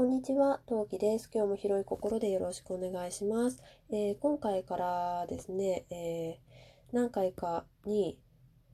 [0.00, 1.28] こんにちは、トウキです。
[1.30, 3.62] 今日も広い心でよろしくお願いします。
[3.90, 8.18] えー、今回からですね、えー、何回かに、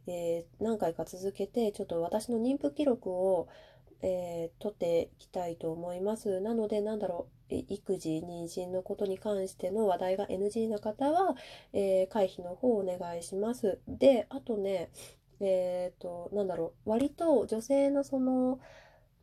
[0.07, 3.49] えー、何回か続けて、ちょっと私の妊婦記録を、
[4.03, 6.39] え取っていきたいと思います。
[6.41, 11.35] なので、なんだろう、育児、妊娠のことに関しての話題が NG な方は、
[11.73, 13.81] え回避の方をお願いします。
[13.89, 14.91] で、あとね、
[15.41, 18.61] えっ、と、なんだろう、割と女性のその、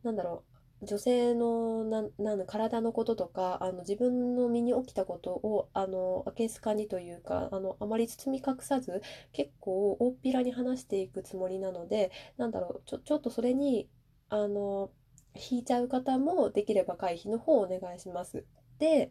[0.02, 13.88] なんだろう、女性のなな体のこととかあの自分の身に起きたことをあのあけすかにというかあのあまり包み隠さず結構大っぴらに話していくつもりなのでなんだろうちょちょっとそれに
[14.28, 14.90] あの
[15.34, 18.44] 引いちゃう方もできれば回避の方をお願いします。
[18.78, 19.10] で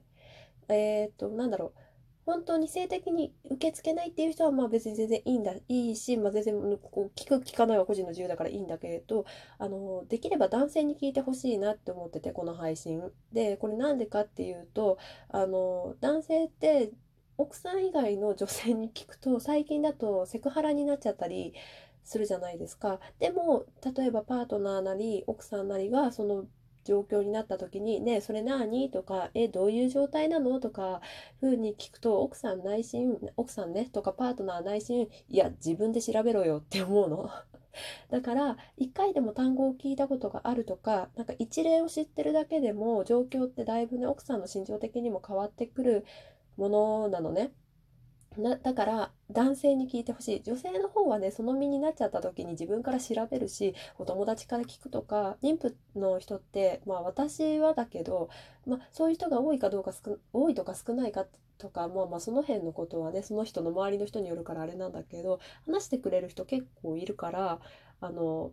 [0.70, 1.83] えっ、となんだろう
[2.26, 9.26] 本当に性的に受け付けないっていう人はまあ別に全然いいんだいいし、まあ、全然こう聞く聞かないは個人の自由だからいいんだけれど
[9.58, 13.02] あのできれば男性に聞いてほしいなって思っててこの配信
[13.32, 13.58] で。
[13.58, 14.98] これなんでかっていうと
[15.30, 16.92] あの男性って
[17.38, 21.54] 奥さん以外の女性に聞くと最近だとセクハラになっちゃったり
[22.04, 23.00] するじゃないですか。
[23.20, 23.66] でも
[23.96, 26.46] 例えばパートナーなり奥さんなりがその
[26.84, 31.02] 状況になった時に「ねそれ何?」とか「えどういう状態なの?」とか
[31.40, 37.30] ふうに聞くと奥さん内心奥さんねとかパートナー内心いや自分で調べろよって思うの。
[38.12, 46.06] だから一回でも単語を聞いたことがあるとかなんか一例を知ってるだけでも状況ってだいぶね奥さんの心情的にも変わってくる
[46.58, 47.52] ものなのね。
[48.38, 50.44] なだから男性に聞いてほしい。
[50.44, 58.30] 女性の方はねその身になっちゃった時に自分から調べるしお友達から聞くとか妊婦の人ってまあ私はだけど、
[58.66, 59.94] まあ、そういう人が多いかどうか
[60.34, 61.26] 多いとか少ないか
[61.58, 67.60] とか、まあ、まあその辺のことはねその人の周りの人によるからあれなんだけど話してくれる人結構いるから
[68.02, 68.52] あの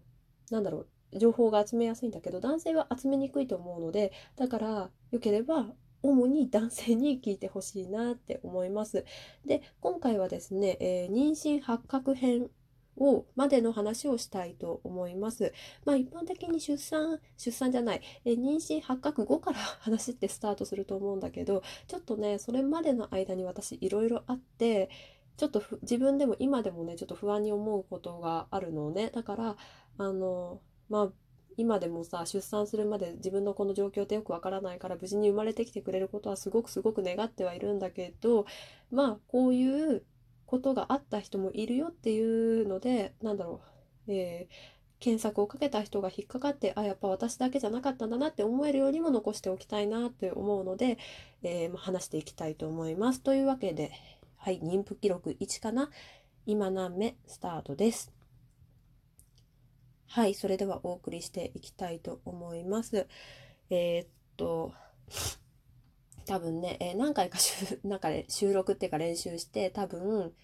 [0.50, 5.66] なんだろう情報が集めやすいんだけど男性は集めにくいと思うのでだからよければ
[6.02, 9.04] 主に男性に聞いてほしいなって思います。
[9.44, 12.50] で、今回はですね、えー、妊娠発覚編
[12.96, 15.52] をまでの話をしたいと思います。
[15.84, 24.90] まあ一般的に出産、出産じゃない、え妊娠発覚後から話ってスタートすると思うんだけど、ちょっとね、それまでの間に私いろいろあって、
[25.36, 29.10] ちょっと自分でも今でもね、ちょっと不安に思うことがあるのね。
[29.10, 29.56] だから、
[29.98, 31.12] あの、まあ
[31.56, 38.46] 今でもさ出産するまで自分のこの状況ってよくわからないから無事に生まれてきてくれることはすごくすごく願ってはいるんだけど
[38.90, 40.02] まあこういう
[40.46, 43.60] ことがあった人もいるよっていうのでなんだろ
[44.08, 44.54] う、えー、
[44.98, 50.98] 検索をかけた人が引っかかってあやっぱ私だけじゃなかったんだなって思えるようにも残しておきたいなって思うので、
[51.42, 53.20] えー、ま、話していきたいと思います。
[53.20, 53.92] というわけで
[54.36, 55.90] はい妊婦記録1かな
[56.46, 57.14] 今何目？
[57.26, 58.19] スタートです。
[60.12, 63.06] はい、それではお送りしていきたいと思います。
[63.70, 64.74] えー、っと、
[66.26, 67.38] 多分ね、えー、何回か
[67.84, 70.34] なんかで収録っていうか練習して、多分、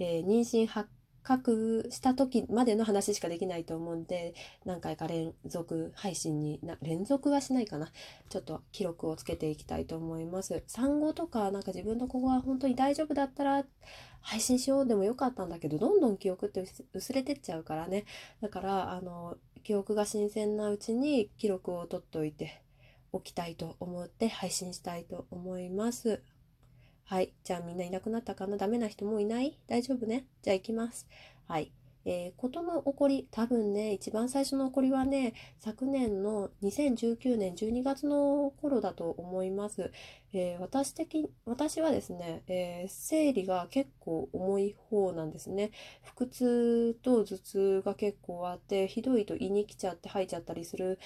[0.00, 0.90] えー、妊娠発
[1.26, 7.90] 覚した時までの話しかできないと思うんで、何回か連続配信にな、連続はしないかな。
[8.28, 10.62] ちょっと記録をつけていきたいと思います。
[10.68, 13.64] 産後とか、なんか自分の子が本当に大丈夫だったら、
[14.20, 18.04] 配信しようでもよかったんだけど、どんどん記憶って薄れてっちゃうからね。
[18.40, 22.62] だから、あの、記憶が新鮮なうちに記録を取っておいて
[23.12, 26.22] おきたいと思って配信したいと思います。
[27.08, 27.32] はい。
[27.44, 28.56] じゃあみんないなくなったかな？
[28.56, 29.56] ダメな人もいない？
[29.68, 30.26] 大丈夫ね？
[30.42, 31.06] じゃあ行きます。
[31.46, 31.70] はい。
[32.04, 39.92] えー、ことの起こり、多分ね、一番最初の起こりはね、昨年の2019年12月の頃だと思います。
[40.32, 45.70] えー、私的、私はですね、えー、生理が結構重い方なんですね。
[46.02, 50.98] 腹痛と頭痛が結構あって、ひどいと胃に来ちゃって吐いちゃったりする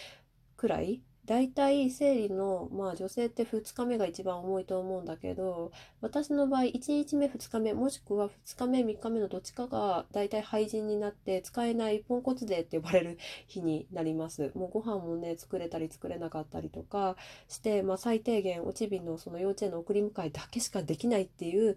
[0.56, 5.71] くらい大体生理の、まあ女性って2日目が一番重いと思うんだけど、
[6.01, 14.51] 私の場合1日目2日目、もしくは2日目3日目のどっちかが大体廃人になって使えないポンコツデーって呼ばれる日になります。
[14.57, 17.15] もうご飯もね、作れたり作れなかったりとか
[17.49, 21.77] して、まあ最低限おちびのその幼稚園の送り迎えだけしかできないっていう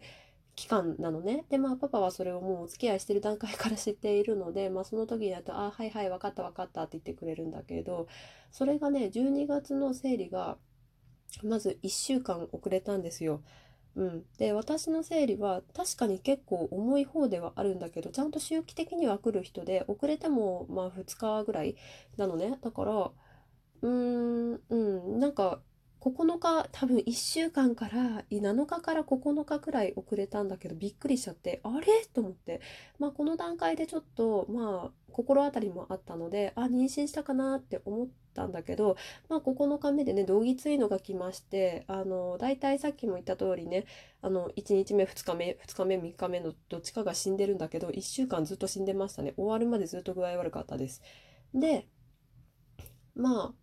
[0.55, 1.45] 期間なのね。
[1.49, 8.07] で、まあ、パパはそれをもうお付き合いしてる段階から知っているので、まあ、その時だと、あ、はいはい、分かった分かったって言ってくれるんだけど、
[8.51, 10.57] それがね、12月の生理が、
[11.43, 13.41] まず1週間遅れたんですよ。
[13.95, 14.25] うん。
[14.37, 21.75] で、私の生理は確かに結構重い方ではあるんだけど、ちゃんと周期的には来る人で、遅れてもまあ2日ぐらい
[22.17, 22.57] なのね。
[22.61, 23.11] だから、
[23.81, 25.61] うーん、うん、なんか、
[26.03, 32.05] 9日多分1週間から7日から9日くらい遅れたんだけどびっくりしちゃってあれ？
[32.13, 32.59] と思って。
[32.99, 38.97] まあこの段階でちょっとまあ心当たりもあったのであ妊娠したかなって思ったんだけど
[39.29, 43.85] まあ9日目でね同義いのが来ましてあの大体さっきも言った通りね
[44.21, 49.33] あの1日目2日目2日目3日目のどっちかが死んでるんだけど1週間ずっと死んでましたね。
[49.37, 51.01] 終わるまでずっと具合悪かったです。
[51.53, 51.87] で
[53.15, 53.62] まあ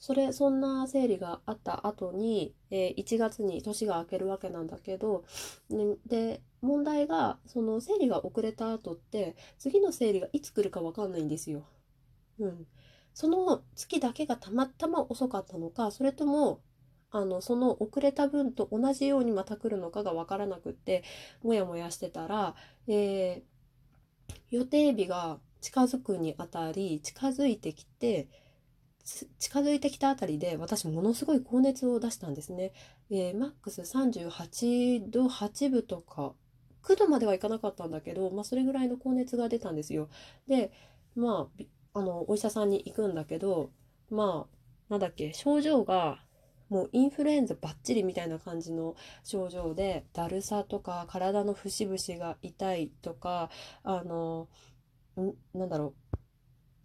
[0.00, 5.24] それそんな生理があった後に、えー、1月に年が明けるわけなんだけど、
[5.68, 11.64] ね、で問題がその生理が遅れた後って次の生理がいつ来るか分かんないんですよ。
[12.38, 12.66] うん、
[13.12, 16.62] その月だけがたまたま遅かったのかそれとも
[17.10, 21.04] あのその遅れた分と同じようにまた来るのかが分からなくって
[21.42, 22.54] モヤモヤしてたら、
[22.88, 28.28] えー、予定日が近づくにあたり近づいてきて
[29.38, 32.72] 近づいてきたあたりで私ものすごい高熱を出したんですね。
[33.10, 36.34] えー、マックス38度8分とか
[36.82, 40.08] 9度まではいかなかったんだけど、まあ、それぐらいの高熱が出たんですよ。
[40.48, 40.72] で
[41.16, 41.48] ま
[41.94, 43.70] ああのお医者さんに行くんだけど
[44.10, 44.56] まあ
[44.90, 46.22] なんだっけ症状が
[46.68, 48.94] もうインフルエンザばっちりみたいな感じの
[49.24, 53.50] 症状でだるさとか体の節々が痛いとか
[53.82, 54.48] あの
[55.52, 56.09] なんだろう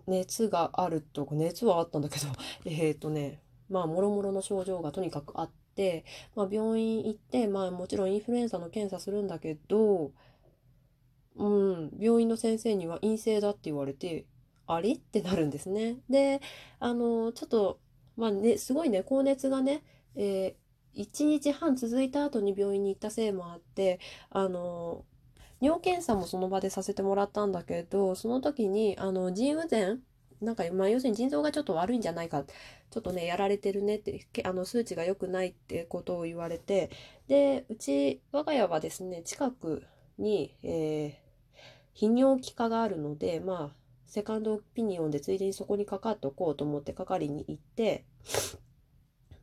[0.08, 2.28] 熱があるとか熱はあったんだけど
[2.66, 6.06] えっとねまあもろもろの症状がとにかくあって、
[6.36, 10.12] まあ、病院行ってまあもちろんインフルエンザの検査するんだけど
[11.36, 14.26] うん病院の先生には陰性だって言われて
[14.68, 14.94] あれ？
[14.94, 15.98] ってなるんですね。
[16.10, 16.42] で
[16.80, 17.80] あのちょっと
[18.16, 19.84] まあねすごいね高熱がね、
[20.16, 24.00] えー、1日半続いた後に病院に行ったせいもあって
[24.30, 25.06] あの
[25.66, 30.00] 尿検査もその場でさせてもらったんだけどその時にあの腎不全
[30.42, 36.90] なんか、まあ、要するに腎臓がちょっと悪いんじゃないかちょっとねやられてるねってあの数値が良くないってことを言われて
[37.28, 39.84] でうち我が家はですね近く
[40.18, 43.76] に、えー、泌尿器科があるのでまあ
[44.06, 48.06] セカンドオピニオンでついでにそこにかかっておこうと思って係に行って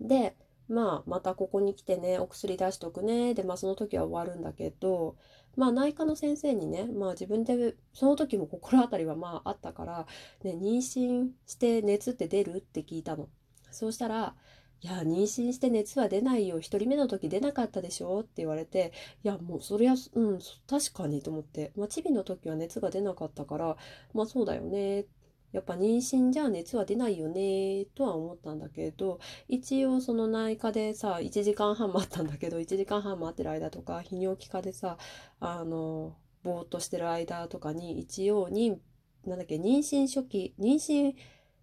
[0.00, 0.36] で
[0.68, 5.16] まあまたここに来てねお薬出しとくねでまあその時は終わるんだけど
[5.56, 10.06] まあ内科の先生にね、まあ自分で、その時も心当たりはまああったから、
[10.44, 13.28] ね、妊娠して熱って出るって聞いたの。
[13.70, 14.34] そうしたら、
[14.80, 16.58] いや、妊娠して熱は出ないよ。
[16.58, 18.92] 一人目の時出なかったでしょって言われて、
[19.24, 20.38] いや、もうそりゃ、うん、
[20.68, 21.72] 確かにと思って。
[21.76, 23.76] まあ、チビの時は熱が出なかったから、
[24.14, 25.06] まあそうだよねっ
[25.52, 34.96] やっぱ妊娠じゃ熱は出ないよねとは思ったんだけど一応その内科でさ1時間半待ったんだけど1時間半待ってる間とか泌尿器科でさ
[35.40, 38.80] あのぼーっとしてる間とかに一応に
[39.26, 41.14] なんだっけ妊娠初期妊娠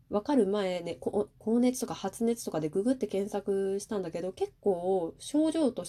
[0.09, 5.83] 分かる前ね高熱とか発熱とかでググって検索したんだけど結構症状と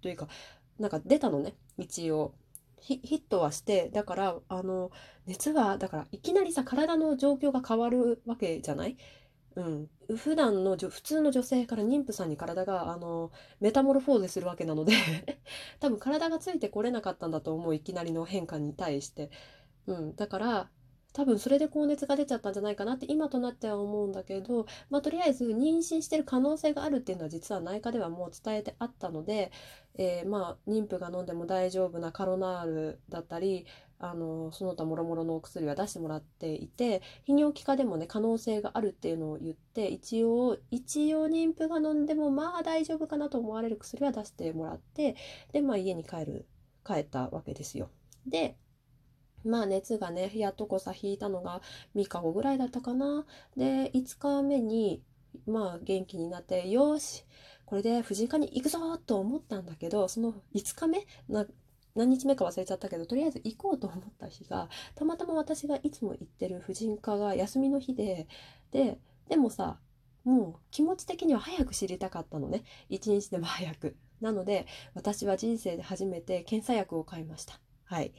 [0.00, 0.28] というか
[0.78, 2.34] なんか出たのね一応。
[2.82, 4.90] ヒットはしてだからあの
[5.26, 8.96] 熱はだからいきなりさ体の状況が変わるわけじゃない？
[9.54, 13.30] うん、普段の普通の女性から妊婦さんに体があの
[13.60, 14.94] メタモルフォーゼするわけなので
[15.78, 19.30] 多分体がついてこれなかったんだと思ういきなりの変化に対して、
[19.86, 20.70] うん、だから
[21.12, 29.52] 多分それで高熱が出ちゃったんじゃないかなって今となっては思うんだけど、まあ、とりあえず妊娠してる可能性があるっていうのは実は内科ではもう伝えてあったので、
[29.96, 33.66] えー、まあ妊婦が飲んでも大丈夫なカロナールだったり
[33.98, 45.14] あのその他もろもろのお薬は出してもらっていて泌尿器科でもね可能性があるっていうのを言って一応一応妊婦が飲んでもまあ大丈夫かなと思われる薬は出してもらって
[45.52, 46.46] でまあ家に帰る
[46.84, 47.90] 帰ったわけですよ。
[48.26, 48.56] で
[49.44, 51.60] まあ熱がね、やっとこさ引いたのが
[51.94, 53.24] 3日後ぐらいだったかな。
[53.56, 55.02] で、5日目に、
[55.46, 57.24] まあ元気になって、よし、
[57.64, 61.06] これで婦人科に行くぞと思ったんだけど、その5日目
[61.94, 68.26] 何日目か忘れちゃったけど、とりあえず行こうと思った日が、たまたま私がいつも行ってる婦人科が休みの日で、
[68.70, 69.78] で、でもさ、
[70.24, 72.64] もう気持ち的には早く知りたかったのね。
[72.88, 73.96] 一日でも早く。
[74.20, 77.60] なので、私は人生で初めて検査薬を買いました。
[77.84, 78.12] はい。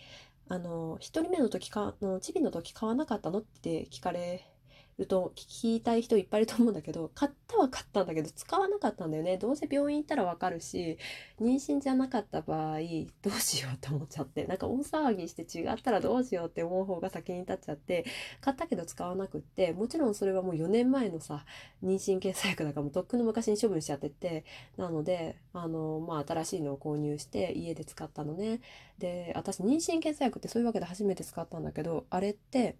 [0.53, 4.47] あの、1人目の時か、のチビの時買わなかったのって聞かれ
[4.97, 9.37] ると聞きたい人いっぱいいると思うんだけど 買ったは買ったんだけど使わなかったんだよね。
[9.37, 10.97] どうせ病院行ったらわかるし
[11.39, 12.79] 妊娠じゃなかった場合
[13.21, 14.45] どうしようって思っちゃって。
[14.45, 18.05] なんか大騒ぎして違ったらどうしようって思う方が先に立っちゃって
[18.41, 21.45] 買ったけど使わなくってもちろんそれはもう4年前のさ
[21.83, 24.45] 妊娠検査薬だからもうとっくの昔に処分しちゃってて
[24.77, 28.61] なのであのまあ新しいのを購入して家で使ったのね。
[28.99, 32.77] で私妊娠検査薬ってそういうわけで初めて使ったんだけどあれって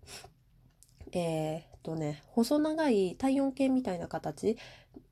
[1.12, 4.58] えー、とね細長い体温計みたいな形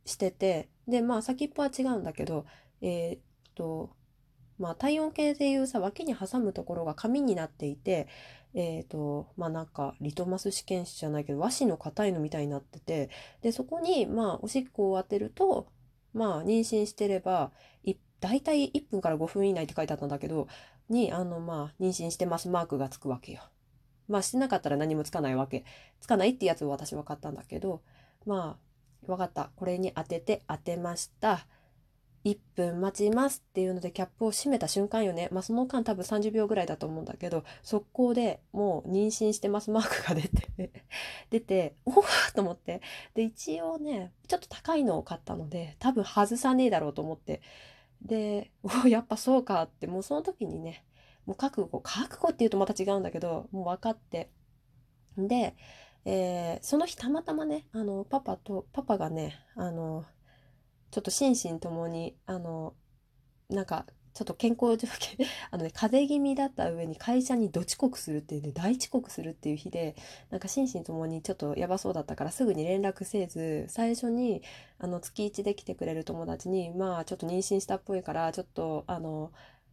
[0.06, 2.46] しててでまあ先っぽは違うんだけど
[2.82, 3.20] えー、っ
[3.56, 3.92] と
[4.58, 8.08] まあ体温計でいうさ脇に挟むところが紙になっていて
[8.54, 13.10] えーとまあなんかリトマス試験紙じゃないけど和紙の硬いのみたいになってて
[13.42, 15.68] でそこにまあおしっこを当てると
[16.14, 17.52] まあ妊娠してれば
[18.22, 20.48] 大体1分から5分以内って書いてあったんだけど
[20.90, 23.42] にあのまあ妊娠してますマークがつくわけよ。
[24.12, 25.66] まあしてなかったら何もつかないわけ
[26.00, 27.82] つかないってやつを私は買ったんだけど
[28.26, 28.58] ま
[29.04, 31.48] あ分かったこれに当てて当てました。
[32.24, 35.28] 1分待ちますっていうのでキャップを閉めた瞬間よね。
[35.32, 40.72] まあその間多分30秒ぐらいだと思うんだけど、速攻でもう妊娠してますマークが出て
[41.32, 42.04] 出て、おお
[42.36, 42.82] と思って。
[43.16, 47.42] で、一応ね、ちょっと高いのを買ったので、多分外さねえだろうと思って。
[48.04, 50.86] で、おやっぱそうかって、もうその時にね、
[51.32, 54.30] もう覚悟、覚悟って言うとまた違うんだけど、もう分かって。
[55.18, 55.56] で、
[56.04, 60.04] えー、その日たまたまね、あの、パパと、パパがね、あの、
[60.92, 62.74] ちょっと心身ともに、あの、
[63.50, 69.96] なんか、ちょっと健康条件 あのね、風邪気味だった上に会社にど遅刻するっていうね、大遅刻するっていう日で、
[70.32, 74.44] なんか心身ともにちょっとやばそうだったからすぐに連絡せず、最初に、
[74.80, 79.32] あの、月1で来てくれる友達に、まあ、ちょっと妊娠したっぽいから、ちょっと、あの、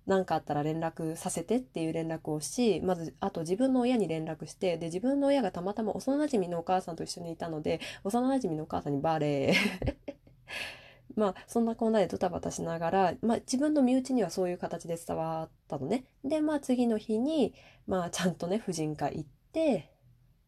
[0.08, 9.54] 何かあったら連絡させてっていう連絡をし、まず、あと自分の親に連絡して、で、自分の親がたまたま幼馴染のお母さんと一緒にいたので、幼馴染のお母さんにバレー
[11.14, 16.04] まあそんなこんなでドタバタしながら、まあ、自分の身内にはそういう形で伝わったのね。
[16.24, 17.54] でまあ次の日に、
[17.86, 19.90] まあ、ちゃんとね婦人科行って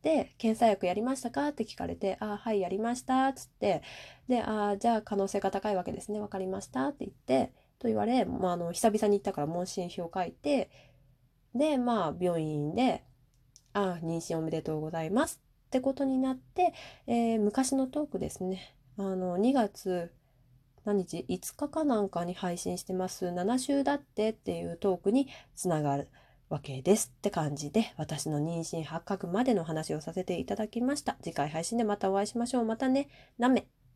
[0.02, 3.82] で検査薬やりましたかって聞かれて「あはいやりました」っつって
[4.28, 10.70] で「あじゃあ可能性が高いわけですね分かりました」って言ってと言われ、まあ、あの久々に行ったから問診票を書いて
[11.54, 13.02] でまあ病院で
[13.72, 16.74] 「あ妊娠おめでとうございます」ってことになって、
[17.06, 20.12] えー、昔のトークですねあの2月
[20.84, 23.26] 何日 ?5 日かなんかに配信してます。
[23.26, 26.08] 7週だってっていうトークにつながる
[26.48, 31.16] わけですって感じで、私の妊娠発覚までの話をさせていただきました。
[31.22, 32.64] 次回配信でまたお会いしましょう。
[32.64, 33.08] またね。
[33.38, 33.66] なめ。